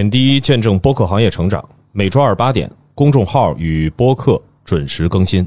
[0.00, 1.62] 点滴见证播客行业成长，
[1.92, 5.46] 每周二八点，公众号与播客准时更新。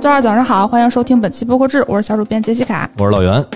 [0.00, 2.90] 周二早上好，欢迎收听本期播客志，我是小主编杰西卡。
[2.98, 3.46] 我是老袁。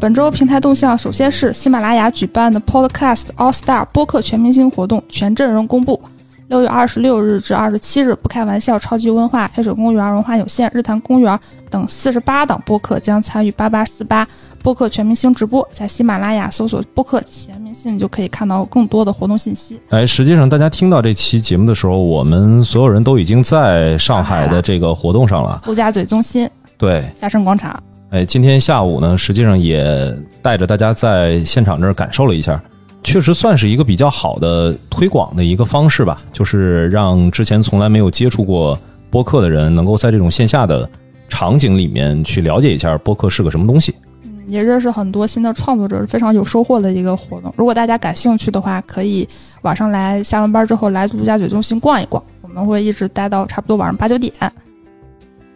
[0.00, 6.00] 本周平台动向，首先是喜马拉雅举办的 Podcast All Star 播客全明星活动全阵容公布。
[6.48, 11.38] 六月二十六日至二十七日，不开玩笑，超级文化、黑水公园文化有限、日坛公园
[11.70, 14.26] 等四十八档播客将参与八八四八
[14.62, 15.66] 播客全明星直播。
[15.72, 19.80] 在喜马拉雅搜索“播客全明星”，你就可以看到更多的活动信息。
[19.88, 25.62] 哎，实际上大家听到这期节目的时候，我们所有人都已经在上海的这个活动上了。
[25.66, 27.82] 陆家嘴中心，对，下盛广场。
[28.10, 32.60] 哎，今天下午呢，实际上也带着大家在现场这儿感受了一下。
[33.02, 40.86] 确实算是一个比较好的推广的一个方式吧，就是让之前从来没有接触过播客的人，能够在这种线下的
[41.26, 43.94] 场景里面去了解一下播客是个什么东西。
[44.50, 47.52] 也认识很多新的创作者，非常有收获的一个活动。
[47.56, 49.26] 如果大家感兴趣的话，可以
[49.62, 54.32] 晚上来下完班之后来陆家嘴中心逛一逛，我们会一直待到差不多晚上八九点。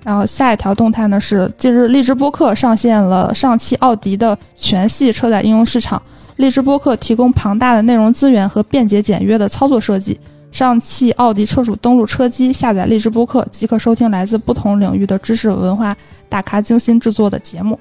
[0.04, 6.00] 然后下一条动态呢是，近日荔枝播客上线了上汽奥迪的全系车载应用市场。
[6.36, 10.20] 荔枝播客提供庞大的内容资源和便捷简约的操作设计。
[10.52, 15.96] 上汽奥迪车主登录车机，下载荔枝播客，即可收听来自不同领域的知识文化
[16.28, 17.78] 大咖精心制作的节目。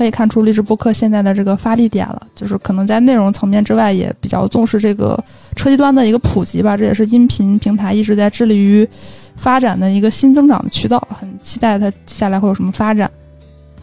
[0.00, 5.22] 可以看出，荔枝播客现在的这个发力点了，就是可能在内容层面之外，也比较重视这个
[5.54, 6.74] 车机端的一个普及吧。
[6.74, 8.88] 这也是音频平台一直在致力于
[9.36, 11.06] 发展的一个新增长的渠道。
[11.10, 13.10] 很期待它接下来会有什么发展。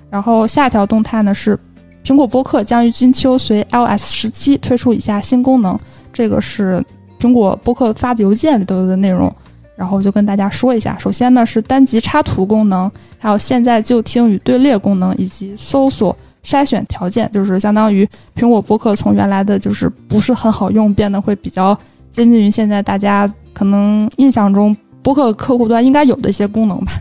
[0.10, 1.56] 然后下一条动态呢是。
[2.04, 5.78] 苹果播客将于金秋随 iOS 十七推出以下新功能，
[6.14, 6.82] 这个是
[7.20, 9.30] 苹果播客发的邮件里头的内容，
[9.78, 10.98] 然后就跟大家说一下。
[10.98, 21.78] 首先呢是单级插图功能，还有现在就听与队列功能，以及搜索筛选条件，就是相当于苹果播客从原来的就是不是很好用，变得会比较
[22.10, 26.94] 接近于现在大家可能印象中播客客户端应该有的一些功能吧。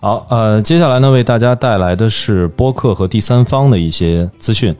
[0.00, 4.74] 好，呃，接下来呢，为大家带来的是播客和第三方的一些资讯。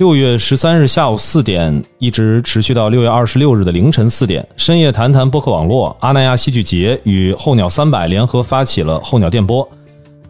[0.00, 9.68] 六月十三日下午四点，一直持续到六月二十六日的凌晨四点，深夜谈谈播客网络阿那亚戏剧节与候鸟三百联合发起了候鸟电波。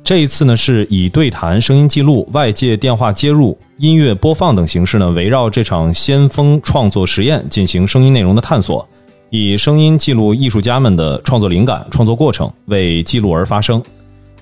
[0.03, 8.85] 这一次呢，是以对谈、声音记录、外界电话接入、音乐播放等形式呢，围绕这场先锋创作实验进行声音内容的探索，
[9.29, 13.81] 以声音记录艺术家们的创作灵感、创作过程，为记录而发声。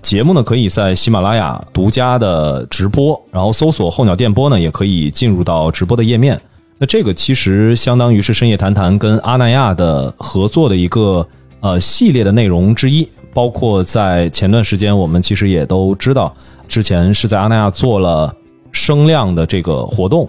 [0.03, 6.41] 节目呢，可以在喜马拉雅独家的直播，然后搜索“候鸟电波”呢，也可以进入到直播的页面。
[6.79, 11.27] 那这个其实相当于是深夜谈谈跟阿那亚的合作的一个
[11.61, 13.09] 呃系列的内容之一。
[13.35, 16.35] 包括在前段时间，我们其实也都知道，
[16.67, 18.35] 之前是在阿那亚做了
[18.73, 20.29] 声量的这个活动。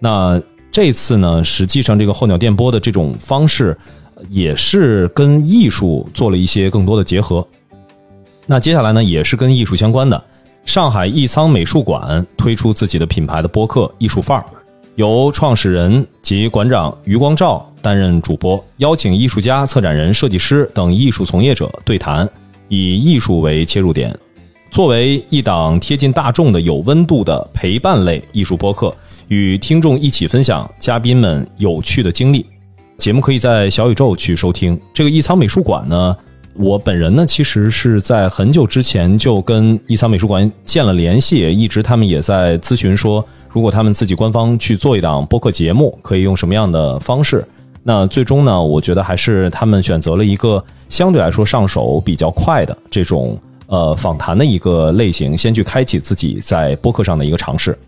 [0.00, 0.40] 那
[0.72, 3.76] 这次呢，实际上这个候鸟电波的这种方式，
[4.28, 7.46] 也是跟艺术做了一些更多的结合。
[8.50, 10.24] 那接下来呢，也是跟艺术相关的。
[10.64, 14.40] 上海艺仓美术馆推出自己的品牌的播客《艺术范儿》，
[14.94, 22.26] 由创始人及馆长余光照担任主播，邀请艺术家、策展人、设计师等艺术从业者对谈，
[22.68, 24.18] 以艺术为切入点，
[24.70, 28.90] 作为一档贴近大众的有温度的陪伴类艺术播客，
[29.28, 32.46] 与听众一起分享嘉宾们有趣的经历。
[32.96, 34.80] 节目可以在小宇宙去收听。
[34.94, 36.16] 这个艺仓美术馆呢？
[36.60, 47.46] 我本人呢，其实是在很久之前就跟艺仓美术馆建了联系，一直他们也在咨询说，如果他们自己官方去做一档播客节目，可以用什么样的方式？
[47.84, 57.78] 那最终呢，我觉得还是他们选择了一个相对来说上手比较快的这种呃访谈的一个类型，先去开启自己在播客上的一个尝试。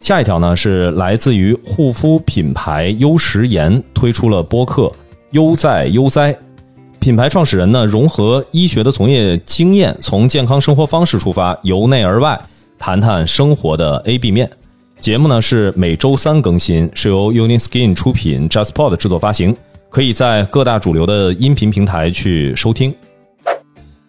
[0.00, 4.90] 下一条呢是来自于护肤品牌优时颜推出了播客
[5.32, 6.34] 悠哉悠哉。
[7.04, 12.40] 品牌创始人呢，融合医学的从业经验，从健康生活方式出发，由内而外
[12.78, 14.50] 谈谈生活的 A B 面。
[14.98, 19.54] 节目呢是每周三更新，是由 Uniskin 出品，JustPod 制作发行，
[19.90, 22.94] 可以在各大主流的音频平台去收听。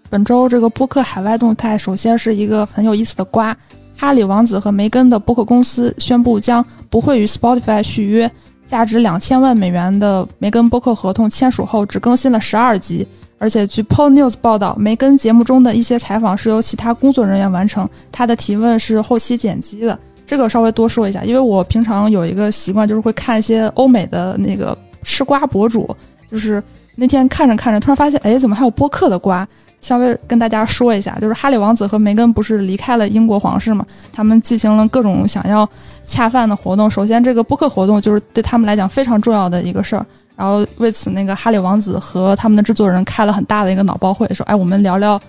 [0.10, 3.54] 本周这个播客海外动态，首先是一个很有意思的瓜：
[3.98, 8.32] 哈里王子和梅根的播客公司宣布将不会与 Spotify 续约。
[8.66, 13.08] 价值两千万美元的梅根播客合同签署后，只更新了十二集。
[13.38, 20.00] 而且，据 Paul News 报道，梅根节目中的一些采访是由其他工作人员完成，他的提问是后期剪辑的。
[20.26, 25.96] 这个稍微多说一下，因为我平常有一个习惯，就是会看一些欧美的那个吃瓜博主。
[26.26, 26.64] 就是
[26.96, 29.48] 那天看着看着，突然发现，哎，怎么还有播客的瓜？
[29.86, 33.86] 稍微跟大家说一下，就是哈里王子和梅根不是离开了英国皇室嘛？
[34.12, 35.70] 他们进行了各种想要
[36.04, 36.90] 恰饭的活动。
[36.90, 40.04] 首先，这个播客活动就是对他们来讲非常重要的一个事儿。
[40.36, 45.22] 然后为此，那个哈里王子和他们的制作人开了很大的一个脑包会，说：“哎，我们聊聊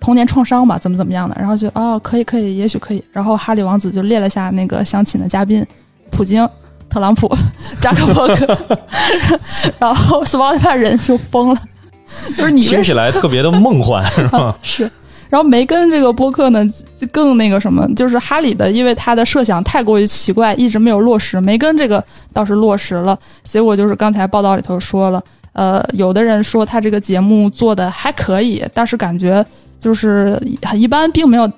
[0.00, 3.04] 童年创伤吧，怎么怎么样的。”然后就哦，可以可以，也许可以。
[3.12, 5.62] 然后哈里王子就列了下那个想请的嘉宾：
[6.10, 6.48] 普京、
[6.88, 7.30] 特朗普、
[7.78, 8.58] 扎克伯格。
[9.78, 11.60] 然后 Spotify 人就疯了。
[12.36, 14.56] 就是你听起来特别的梦幻， 是吧？
[14.62, 14.90] 是。
[15.28, 16.62] 然后梅根这个播客呢，
[16.94, 21.40] 就更那个什么，就是哈里的，因为他的设想太过于奇怪，一直没有落实。
[21.40, 22.04] 梅根这个
[22.34, 25.24] 倒是落实了，结果就是刚才报道里头说了，
[25.54, 29.42] 呃，有的人说他这个节目做的还可以，但是感觉
[29.80, 31.50] 就是很一般，并没有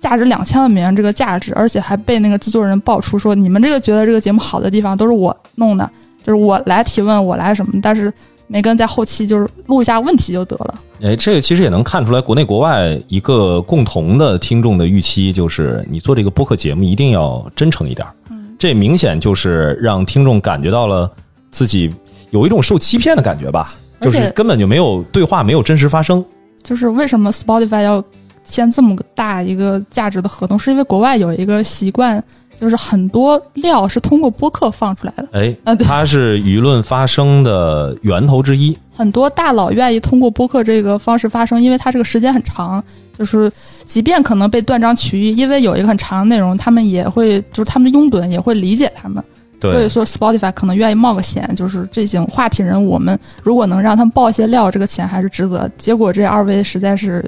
[0.00, 5.90] 价值两千万美元这个价值，而且还被那个制作人爆出说，你们这个觉得这个节目好的地方都是我弄的，
[6.22, 8.12] 就是我来提问，我来什么，但是。
[8.48, 10.74] 梅根在后期就是录一下问题就得了。
[11.02, 18.06] 哎，这个其实也能看出来，国内国外一个共同的听众的预期就是，你做这个播客节目一定要真诚一点。
[18.30, 21.10] 嗯，这明显就是让听众感觉到了
[21.50, 21.92] 自己
[22.30, 26.24] 有一种受欺骗的感觉吧，就是根本就没有对话，没有真实发生。
[26.62, 28.02] 就是为什么 Spotify 要
[28.44, 32.22] 签这么大一个价值的合同，是因为国外有一个习惯。
[32.60, 38.76] 就是很多料是通过播客放出来的，哎，它是舆论发声的源头之一。
[38.94, 42.82] 很多大佬愿意通过播客这个方式发声，因为它这个时间很长。
[43.18, 43.50] 就是
[43.86, 49.24] 即便可能被断章取义，因为有一个很长的内容，他们也会，就是他们的拥趸也会理解他们。
[49.58, 55.66] 所以说，Spotify 可能愿意冒个险，就是这种话题人，我们如果能让他们报一些料，这个钱还是值得。
[55.78, 57.24] 结果这二位实在是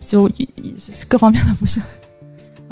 [0.00, 0.28] 就
[1.06, 1.80] 各方面的不行。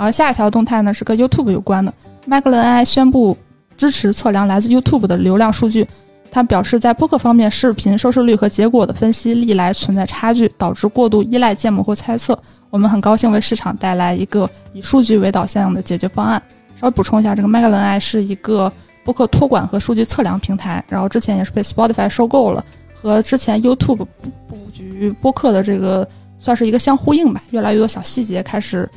[0.00, 1.93] 而下一条动态呢是跟 YouTube 有关的。
[2.25, 3.37] 麦格伦 AI 宣布
[3.76, 5.87] 支持测量来自 YouTube 的流量数据。
[6.32, 12.41] 他表示，在播客方面，视频收视率和结果的分析历来存在差距，导致过度依赖建模或猜测。
[12.70, 16.41] 我们很高兴为市场带来一个以数据为导向的解决方案。
[16.81, 18.73] 稍微补充一下，这个麦格伦 AI 是一个
[19.05, 22.64] 播客托管和数据测量平台，然后之前也是被 Spotify 收购了，
[22.94, 24.06] 和之前 YouTube
[24.49, 26.08] 布局播客的这个
[26.38, 27.43] 算是一个相呼应吧。
[27.50, 28.88] 越来越多小细节开始。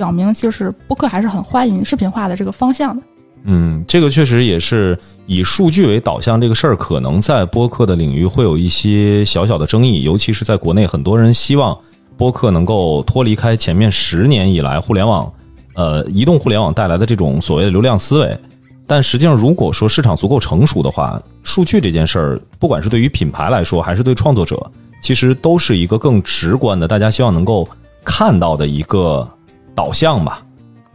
[0.00, 3.02] 表明就是播客还是很欢迎视频化的这个方向的。
[3.44, 11.76] 嗯，这个确实也是以数据为导向这个事儿，可能在播客的领域会有一些小小的争议，尤其是在国内，很多人希望
[12.16, 15.30] 播客能够脱离开前面十年以来互联网，
[15.74, 18.38] 呃，移动互联网带来的这种所谓的流量思维。
[18.86, 24.58] 但实际上，如果说市场足够成熟的话，数据这件事儿，不管是对于品牌来说，还是对创作者，
[25.02, 27.68] 其实都是一个更直观的，大家希望能够
[28.02, 29.28] 看到的一个。
[29.74, 30.42] 导向吧，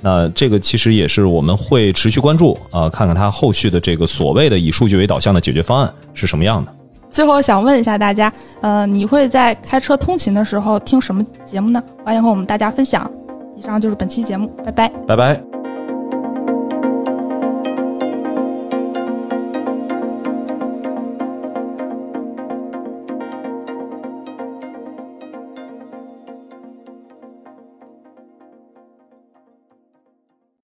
[0.01, 6.71] 那这个其实也是我们会持续关注啊，看看它后续的这个所谓的以数据为导向的解决方案是什么样的。
[7.09, 8.31] 最后想问一下大家，
[8.61, 11.81] 呃，你会在开车通勤的时候听什么节目呢？
[12.03, 13.09] 欢迎和我们大家分享。
[13.55, 15.54] 以上就是本期节目，拜拜，拜拜。